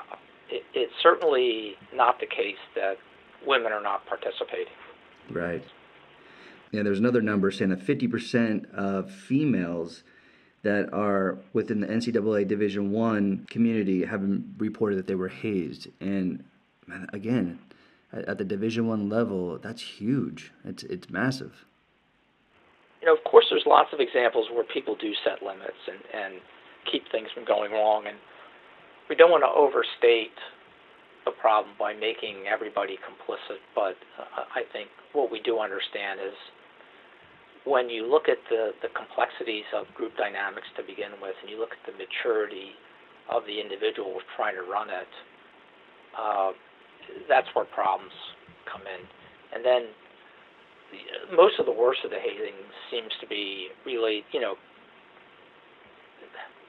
[0.49, 2.97] it, it's certainly not the case that
[3.45, 4.73] women are not participating.
[5.29, 5.63] Right.
[6.71, 10.03] Yeah, there's another number saying that 50% of females
[10.63, 14.23] that are within the NCAA Division One community have
[14.57, 16.43] reported that they were hazed, and
[17.11, 17.59] again,
[18.11, 20.51] at, at the Division One level, that's huge.
[20.65, 21.65] It's it's massive.
[23.01, 26.41] You know, of course, there's lots of examples where people do set limits and and
[26.89, 28.17] keep things from going wrong, and
[29.09, 30.35] we don't want to overstate
[31.25, 33.59] the problem by making everybody complicit.
[33.75, 36.35] But uh, I think what we do understand is
[37.65, 41.59] when you look at the, the complexities of group dynamics to begin with, and you
[41.59, 42.75] look at the maturity
[43.31, 45.11] of the individual trying to run it,
[46.11, 46.51] uh,
[47.27, 48.11] that's where problems
[48.67, 49.01] come in.
[49.55, 49.81] And then
[50.91, 52.57] the, most of the worst of the hazing
[52.91, 54.55] seems to be really, you know,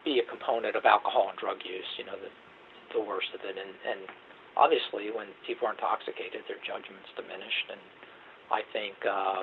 [0.05, 1.91] be a component of alcohol and drug use.
[1.99, 2.31] You know, the
[2.93, 4.07] the worst of it, and and
[4.55, 7.83] obviously when people are intoxicated, their judgment's diminished, and
[8.55, 8.95] I think.
[9.03, 9.43] Uh,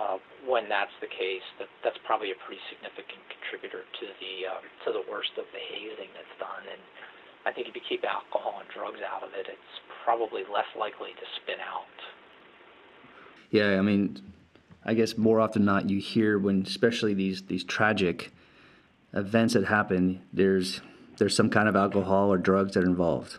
[0.00, 4.60] uh, when that's the case, that that's probably a pretty significant contributor to the uh,
[4.86, 6.66] to the worst of the hazing that's done.
[6.66, 6.82] And
[7.46, 11.10] I think if you keep alcohol and drugs out of it, it's probably less likely
[11.14, 11.98] to spin out.
[13.50, 14.18] Yeah, I mean,
[14.84, 18.32] I guess more often than not, you hear when, especially these these tragic
[19.12, 20.80] events that happen, there's
[21.18, 23.38] there's some kind of alcohol or drugs that are involved.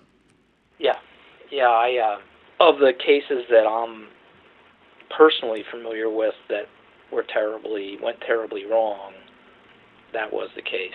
[0.80, 0.98] Yeah,
[1.52, 1.68] yeah.
[1.68, 4.08] I uh, of the cases that I'm
[5.16, 6.68] personally familiar with that
[7.12, 9.14] were terribly went terribly wrong,
[10.14, 10.92] that was the case.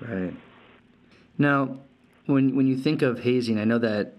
[0.00, 0.34] Right.
[1.38, 1.78] Now,
[2.26, 4.14] when when you think of hazing, I know that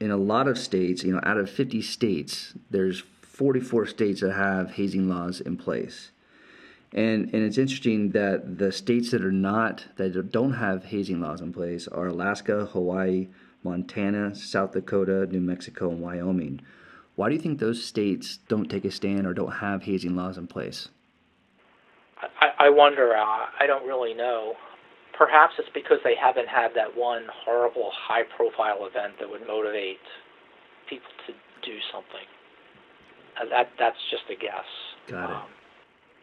[0.00, 4.32] in a lot of states, you know, out of 50 states, there's 44 states that
[4.32, 6.10] have hazing laws in place.
[6.92, 11.40] And and it's interesting that the states that are not that don't have hazing laws
[11.40, 13.28] in place are Alaska, Hawaii,
[13.62, 16.60] Montana, South Dakota, New Mexico, and Wyoming.
[17.14, 20.38] Why do you think those states don't take a stand or don't have hazing laws
[20.38, 20.88] in place?
[22.40, 23.14] I, I wonder.
[23.14, 24.54] Uh, I don't really know.
[25.16, 30.00] Perhaps it's because they haven't had that one horrible high-profile event that would motivate
[30.88, 31.32] people to
[31.64, 32.26] do something.
[33.40, 34.66] Uh, that that's just a guess.
[35.08, 35.36] Got it.
[35.36, 35.42] Um,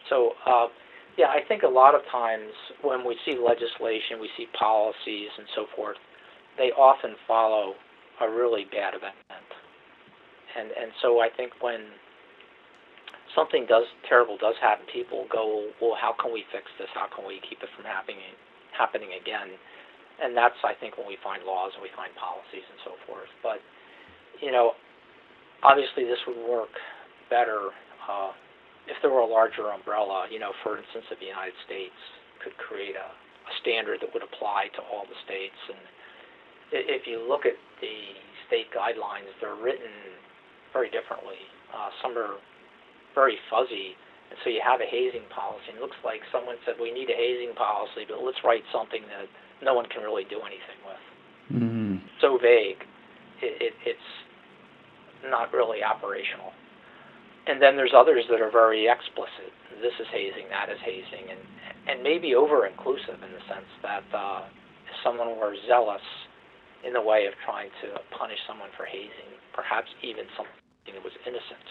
[0.09, 0.67] so, uh,
[1.17, 5.45] yeah, I think a lot of times when we see legislation, we see policies and
[5.55, 5.97] so forth,
[6.57, 7.75] they often follow
[8.21, 9.15] a really bad event
[10.57, 11.85] and and so I think when
[13.35, 16.89] something does terrible does happen, people go, well, how can we fix this?
[16.93, 18.33] How can we keep it from happening
[18.73, 19.53] happening again?
[20.21, 23.29] And that's I think when we find laws and we find policies and so forth.
[23.41, 23.61] But
[24.41, 24.73] you know,
[25.63, 26.73] obviously this would work
[27.29, 27.71] better
[28.07, 28.33] uh,
[28.87, 30.27] if there were a larger umbrella.
[30.31, 31.97] You know, for instance, if the United States
[32.43, 35.79] could create a, a standard that would apply to all the states and
[36.71, 37.97] if you look at the
[38.47, 39.89] state guidelines, they're written
[40.73, 41.39] very differently.
[41.73, 42.37] Uh, some are
[43.15, 43.97] very fuzzy,
[44.29, 45.73] And so you have a hazing policy.
[45.73, 49.01] And it looks like someone said we need a hazing policy, but let's write something
[49.09, 49.27] that
[49.65, 51.03] no one can really do anything with.
[51.49, 51.95] Mm-hmm.
[52.21, 52.85] So vague,
[53.41, 54.09] it, it, it's
[55.25, 56.53] not really operational.
[57.47, 59.49] And then there's others that are very explicit.
[59.81, 61.41] This is hazing, that is hazing, and
[61.89, 64.45] and maybe over inclusive in the sense that uh,
[64.85, 66.05] if someone were zealous
[66.85, 71.13] in the way of trying to punish someone for hazing, perhaps even something that was
[71.27, 71.67] innocent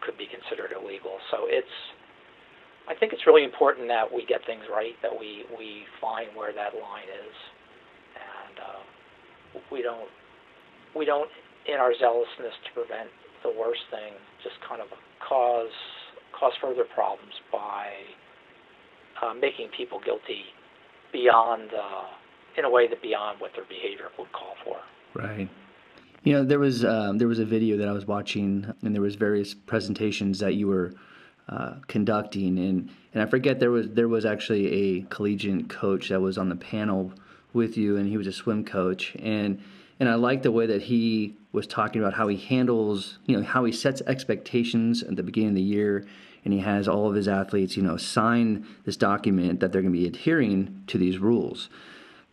[0.00, 1.18] could be considered illegal.
[1.30, 1.76] So it's
[2.88, 6.54] I think it's really important that we get things right, that we, we find where
[6.54, 7.34] that line is,
[8.14, 8.80] and uh,
[9.72, 10.08] we don't
[10.94, 11.28] we don't
[11.66, 13.10] in our zealousness to prevent
[13.42, 14.86] the worst thing just kind of
[15.20, 15.74] cause
[16.38, 17.90] cause further problems by
[19.20, 20.46] uh, making people guilty
[21.12, 22.06] beyond uh,
[22.56, 24.78] in a way that beyond what their behavior would call for.
[25.14, 25.48] Right.
[26.24, 29.02] You know, there was um, there was a video that I was watching, and there
[29.02, 30.92] was various presentations that you were
[31.48, 36.20] uh, conducting, and and I forget there was there was actually a collegiate coach that
[36.20, 37.12] was on the panel
[37.52, 39.62] with you, and he was a swim coach, and
[40.00, 43.42] and I like the way that he was talking about how he handles, you know,
[43.42, 46.04] how he sets expectations at the beginning of the year,
[46.44, 49.94] and he has all of his athletes, you know, sign this document that they're going
[49.94, 51.70] to be adhering to these rules.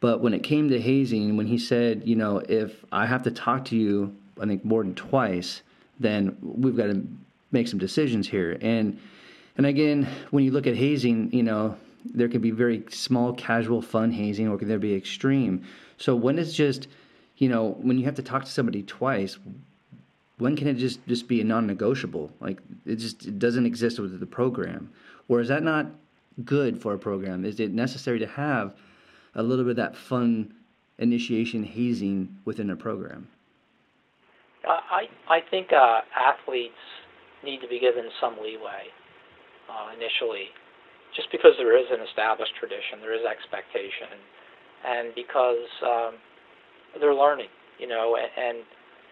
[0.03, 3.31] But when it came to hazing, when he said, you know, if I have to
[3.31, 5.61] talk to you, I think more than twice,
[5.97, 7.07] then we've got to
[7.53, 8.57] make some decisions here.
[8.59, 8.99] And
[9.55, 13.81] and again, when you look at hazing, you know, there can be very small, casual,
[13.81, 15.63] fun hazing, or can there be extreme?
[15.97, 16.89] So when it's just,
[17.37, 19.37] you know, when you have to talk to somebody twice,
[20.37, 22.29] when can it just just be a non-negotiable?
[22.41, 24.91] Like it just it doesn't exist with the program,
[25.29, 25.85] or is that not
[26.43, 27.45] good for a program?
[27.45, 28.75] Is it necessary to have
[29.35, 30.53] a little bit of that fun
[30.97, 33.27] initiation hazing within a program?
[34.65, 36.79] I I think uh, athletes
[37.43, 38.87] need to be given some leeway
[39.67, 40.47] uh, initially,
[41.15, 44.15] just because there is an established tradition, there is expectation,
[44.87, 46.13] and because um,
[46.99, 48.15] they're learning, you know.
[48.15, 48.57] And, and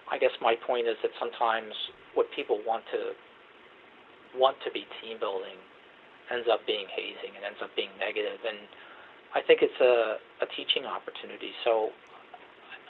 [0.10, 1.74] I guess my point is that sometimes
[2.14, 3.12] what people want to
[4.38, 5.60] want to be team building
[6.32, 8.64] ends up being hazing and ends up being negative, and
[9.34, 11.52] I think it's a, a teaching opportunity.
[11.64, 11.90] So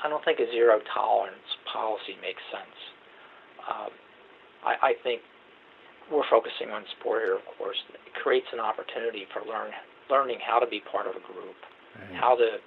[0.04, 2.78] I don't think a zero tolerance policy makes sense.
[3.70, 3.92] Um,
[4.66, 5.22] I, I think
[6.10, 7.78] we're focusing on sport here, of course.
[7.94, 9.70] It creates an opportunity for learn
[10.10, 11.56] learning how to be part of a group,
[11.96, 12.20] right.
[12.20, 12.60] how to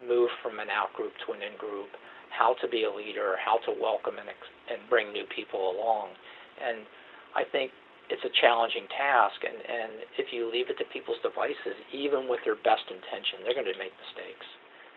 [0.00, 1.92] move from an out group to an in group,
[2.32, 4.30] how to be a leader, how to welcome and
[4.70, 6.14] and bring new people along.
[6.62, 6.86] And
[7.34, 7.74] I think
[8.08, 12.40] it's a challenging task and, and if you leave it to people's devices, even with
[12.44, 14.46] their best intention, they're going to make mistakes.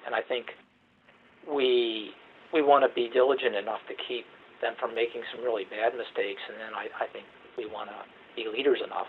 [0.05, 0.53] And I think
[1.47, 2.11] we
[2.53, 4.25] we want to be diligent enough to keep
[4.61, 7.25] them from making some really bad mistakes, and then I, I think
[7.57, 7.99] we want to
[8.35, 9.07] be leaders enough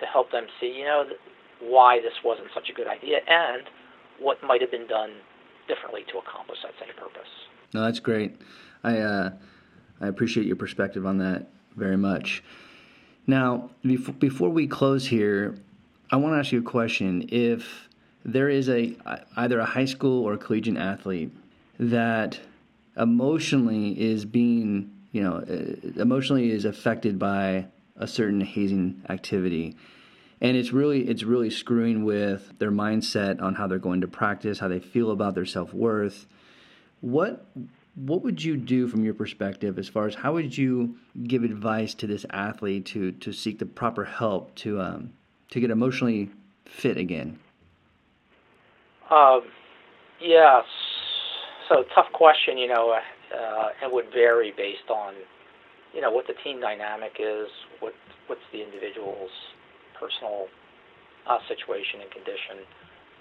[0.00, 1.04] to help them see, you know,
[1.60, 3.62] why this wasn't such a good idea and
[4.18, 5.10] what might have been done
[5.68, 7.28] differently to accomplish that same purpose.
[7.74, 8.40] No, that's great.
[8.84, 9.30] I uh,
[10.00, 12.42] I appreciate your perspective on that very much.
[13.26, 15.54] Now, before, we close here,
[16.10, 17.28] I want to ask you a question.
[17.28, 17.88] If
[18.24, 18.96] there is a
[19.36, 21.30] either a high school or a collegiate athlete
[21.78, 22.40] that
[22.96, 25.38] emotionally is being, you know,
[25.96, 29.76] emotionally is affected by a certain hazing activity,
[30.40, 34.58] and it's really it's really screwing with their mindset on how they're going to practice,
[34.58, 36.26] how they feel about their self worth.
[37.00, 37.46] What
[37.94, 41.94] what would you do from your perspective as far as how would you give advice
[41.94, 45.12] to this athlete to to seek the proper help to um,
[45.50, 46.30] to get emotionally
[46.64, 47.38] fit again?
[49.10, 49.42] Um,
[50.20, 50.64] yes.
[51.68, 52.98] So tough question, you know,
[53.34, 55.14] uh, would vary based on,
[55.94, 57.48] you know, what the team dynamic is,
[57.80, 57.94] what
[58.26, 59.30] what's the individual's
[60.00, 60.46] personal
[61.26, 62.64] uh, situation and condition,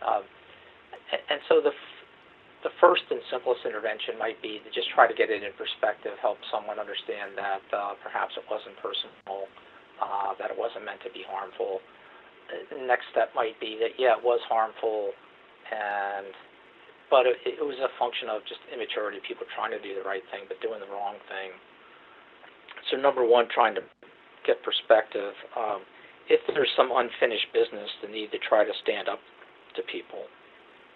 [0.08, 0.24] um,
[1.12, 1.72] and, and so the
[2.64, 6.14] the first and simplest intervention might be to just try to get it in perspective,
[6.22, 9.50] help someone understand that uh, perhaps it wasn't personal,
[9.98, 11.82] uh, that it wasn't meant to be harmful.
[12.70, 15.16] The next step might be that yeah, it was harmful,
[15.74, 16.30] and
[17.10, 20.24] but it, it was a function of just immaturity, people trying to do the right
[20.30, 21.56] thing but doing the wrong thing.
[22.94, 23.84] So number one, trying to
[24.46, 25.34] get perspective.
[25.58, 25.82] Um,
[26.30, 29.20] if there's some unfinished business, the need to try to stand up
[29.76, 30.30] to people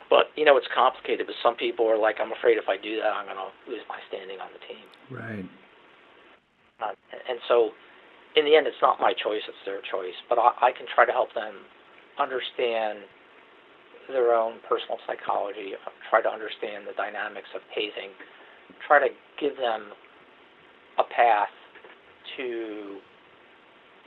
[0.09, 1.25] but you know, it's complicated.
[1.27, 3.81] But some people are like, I'm afraid if I do that, I'm going to lose
[3.89, 4.85] my standing on the team.
[5.09, 5.45] Right.
[6.81, 6.93] Uh,
[7.29, 7.71] and so,
[8.35, 10.17] in the end, it's not my choice; it's their choice.
[10.27, 11.65] But I, I can try to help them
[12.19, 12.99] understand
[14.07, 15.73] their own personal psychology,
[16.09, 18.13] try to understand the dynamics of hazing,
[18.85, 19.91] try to give them
[20.99, 21.49] a path
[22.37, 22.99] to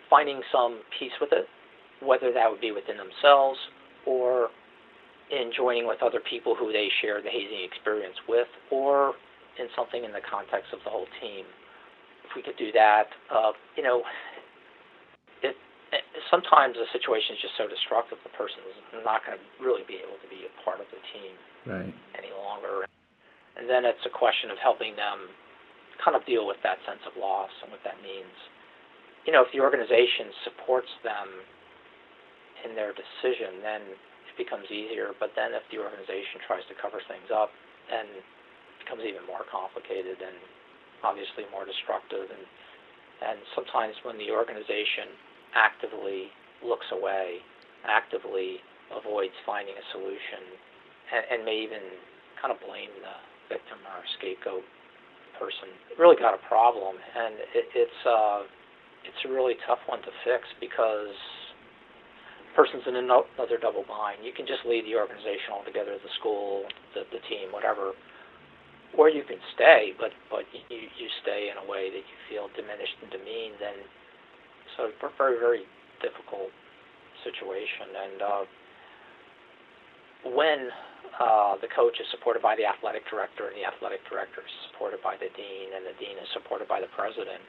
[0.08, 1.46] finding some peace with it,
[2.02, 3.58] whether that would be within themselves
[4.06, 4.48] or
[5.30, 9.14] in joining with other people who they share the hazing experience with, or
[9.58, 11.44] in something in the context of the whole team.
[12.24, 14.04] If we could do that, uh, you know,
[15.42, 15.56] it,
[15.92, 19.84] it, sometimes the situation is just so destructive the person is not going to really
[19.84, 21.34] be able to be a part of the team
[21.66, 21.92] right.
[22.16, 22.86] any longer.
[23.58, 25.32] And then it's a question of helping them
[25.98, 28.32] kind of deal with that sense of loss and what that means.
[29.26, 31.26] You know, if the organization supports them
[32.64, 33.82] in their decision, then
[34.38, 35.12] becomes easier.
[35.18, 37.50] But then if the organization tries to cover things up,
[37.90, 38.24] then it
[38.86, 40.38] becomes even more complicated and
[41.02, 42.30] obviously more destructive.
[42.30, 42.44] And
[43.18, 45.10] and sometimes when the organization
[45.50, 46.30] actively
[46.62, 47.42] looks away,
[47.82, 48.62] actively
[48.94, 50.42] avoids finding a solution,
[51.10, 51.82] and, and may even
[52.38, 53.16] kind of blame the
[53.50, 54.62] victim or scapegoat
[55.34, 58.42] person, really got a problem, and it, it's uh,
[59.02, 61.14] it's a really tough one to fix because
[62.58, 64.26] person's in another double bind.
[64.26, 66.66] You can just leave the organization altogether, the school,
[66.98, 67.94] the, the team, whatever,
[68.98, 72.50] or you can stay, but but you you stay in a way that you feel
[72.58, 73.78] diminished and demeaned, and
[74.74, 75.62] so it's a very very
[76.02, 76.50] difficult
[77.22, 77.94] situation.
[77.94, 78.42] And uh,
[80.34, 80.60] when
[81.14, 84.98] uh, the coach is supported by the athletic director, and the athletic director is supported
[84.98, 87.44] by the dean, and the dean is supported by the president,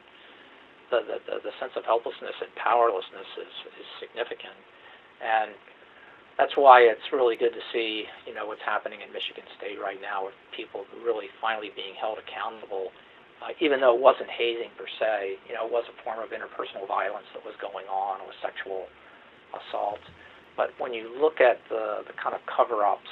[0.94, 4.60] the the, the, the sense of helplessness and powerlessness is is significant
[5.22, 5.52] and
[6.40, 10.00] that's why it's really good to see, you know, what's happening in Michigan State right
[10.00, 12.96] now with people really finally being held accountable,
[13.44, 15.36] uh, even though it wasn't hazing per se.
[15.52, 18.40] You know, it was a form of interpersonal violence that was going on, it was
[18.40, 18.88] sexual
[19.52, 20.00] assault.
[20.56, 23.12] But when you look at the, the kind of cover-ups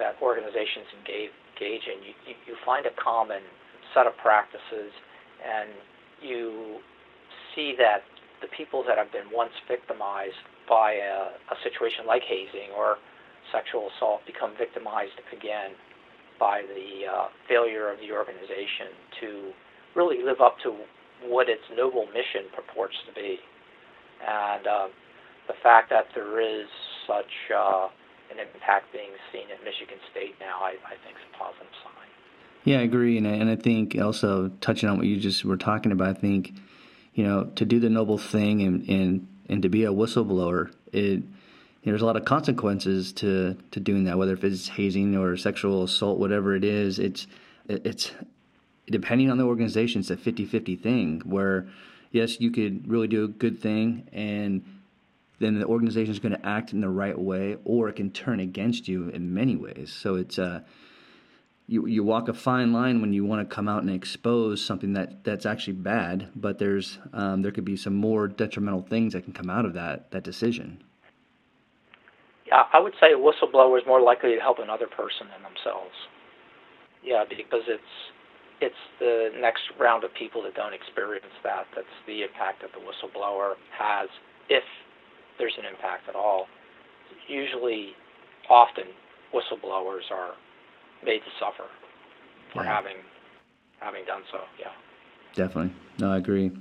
[0.00, 2.14] that organizations engage, engage in, you,
[2.48, 3.44] you find a common
[3.92, 4.88] set of practices,
[5.44, 5.68] and
[6.24, 6.80] you
[7.52, 8.08] see that
[8.40, 12.96] the people that have been once victimized by a, a situation like hazing or
[13.52, 15.72] sexual assault become victimized again
[16.38, 18.90] by the uh, failure of the organization
[19.20, 19.52] to
[19.94, 20.74] really live up to
[21.22, 23.38] what its noble mission purports to be.
[24.26, 24.88] And uh,
[25.46, 26.66] the fact that there is
[27.06, 27.88] such uh,
[28.30, 32.08] an impact being seen at Michigan State now, I, I think is a positive sign.
[32.64, 35.58] Yeah, I agree, and I, and I think also touching on what you just were
[35.58, 36.52] talking about, I think
[37.12, 41.22] you know to do the noble thing and and and to be a whistleblower, it
[41.84, 44.18] there's a lot of consequences to to doing that.
[44.18, 47.26] Whether if it's hazing or sexual assault, whatever it is, it's
[47.68, 48.12] it's
[48.86, 51.22] depending on the organization, it's a 50-50 thing.
[51.24, 51.66] Where
[52.10, 54.64] yes, you could really do a good thing, and
[55.40, 58.40] then the organization is going to act in the right way, or it can turn
[58.40, 59.92] against you in many ways.
[59.92, 60.60] So it's uh,
[61.66, 64.92] you you walk a fine line when you want to come out and expose something
[64.92, 69.24] that that's actually bad, but there's um, there could be some more detrimental things that
[69.24, 70.82] can come out of that that decision.
[72.46, 75.94] Yeah, I would say a whistleblower is more likely to help another person than themselves.
[77.02, 77.94] Yeah, because it's
[78.60, 82.80] it's the next round of people that don't experience that that's the impact that the
[82.80, 84.08] whistleblower has,
[84.48, 84.64] if
[85.38, 86.46] there's an impact at all.
[87.26, 87.92] Usually,
[88.50, 88.84] often
[89.32, 90.34] whistleblowers are
[91.04, 91.68] made to suffer
[92.52, 92.74] for yeah.
[92.74, 92.96] having
[93.80, 94.38] having done so.
[94.58, 94.72] Yeah.
[95.34, 95.74] Definitely.
[95.98, 96.52] No, I agree.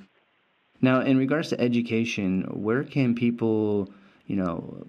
[0.82, 3.90] Now, in regards to education, where can people,
[4.28, 4.86] you know,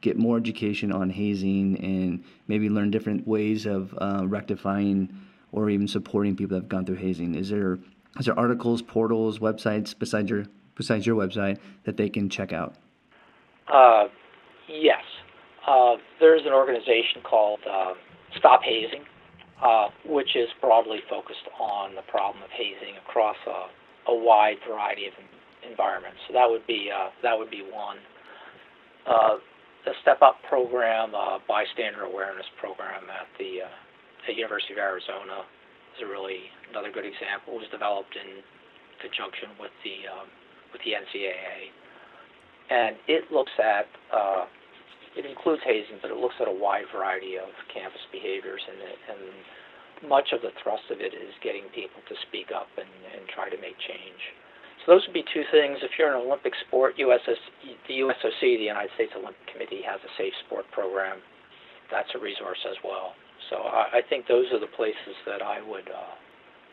[0.00, 5.12] get more education on hazing and maybe learn different ways of uh, rectifying
[5.50, 7.34] or even supporting people that have gone through hazing?
[7.34, 7.78] Is there
[8.18, 10.44] is there articles, portals, websites besides your
[10.76, 12.76] besides your website that they can check out?
[13.66, 14.04] Uh,
[14.68, 15.02] yes,
[15.66, 17.94] uh, there's an organization called uh,
[18.38, 19.04] Stop Hazing,
[19.62, 25.06] uh, which is broadly focused on the problem of hazing across a, a wide variety
[25.06, 25.12] of
[25.68, 26.18] environments.
[26.26, 27.98] So that would be uh, that would be one.
[29.06, 29.38] Uh,
[29.84, 35.42] the Step Up program, uh, bystander awareness program at the uh, at University of Arizona,
[35.98, 37.58] is really another good example.
[37.58, 38.42] It was developed in
[39.02, 40.30] conjunction with the um,
[40.70, 41.74] with the NCAA,
[42.70, 44.46] and it looks at uh,
[45.16, 49.22] it includes hazing, but it looks at a wide variety of campus behaviors, and, and
[50.08, 53.48] much of the thrust of it is getting people to speak up and, and try
[53.52, 54.22] to make change.
[54.82, 55.78] So those would be two things.
[55.82, 57.38] If you're an Olympic sport, USS,
[57.86, 61.22] the USOC, the United States Olympic Committee, has a safe sport program.
[61.90, 63.14] That's a resource as well.
[63.50, 66.16] So I, I think those are the places that I would uh,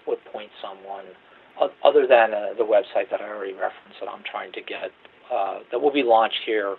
[0.07, 1.05] would point someone,
[1.83, 4.89] other than uh, the website that I already referenced that I'm trying to get,
[5.29, 6.77] uh, that will be launched here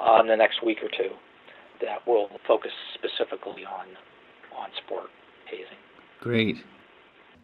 [0.00, 1.14] uh, in the next week or two
[1.80, 3.86] that will focus specifically on
[4.56, 5.10] on sport
[5.46, 5.78] hazing.
[6.20, 6.62] Great.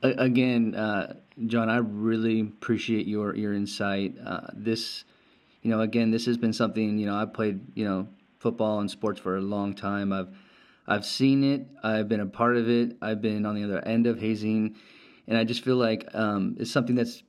[0.02, 1.14] again, uh,
[1.46, 4.14] John, I really appreciate your your insight.
[4.24, 5.04] Uh, this
[5.62, 6.98] you know, again, this has been something.
[6.98, 10.12] You know, I've played you know football and sports for a long time.
[10.12, 10.28] I've
[10.86, 11.66] I've seen it.
[11.82, 12.96] I've been a part of it.
[13.02, 14.76] I've been on the other end of hazing,
[15.26, 17.22] and I just feel like um, it's something that's,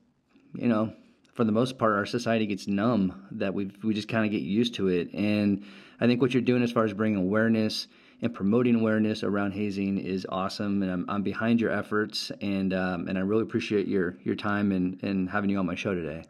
[0.54, 0.94] you know,
[1.38, 3.28] for the most part, our society gets numb.
[3.32, 5.14] That we we just kind of get used to it.
[5.14, 5.64] And
[6.02, 7.88] I think what you're doing as far as bringing awareness
[8.24, 10.82] and promoting awareness around hazing is awesome.
[10.82, 14.72] And I'm, I'm behind your efforts, and um, and I really appreciate your your time
[14.72, 16.24] and and having you on my show today.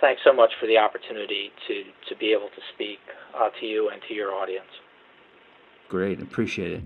[0.00, 2.98] Thanks so much for the opportunity to to be able to speak
[3.38, 4.66] uh, to you and to your audience.
[5.88, 6.82] Great, appreciate it.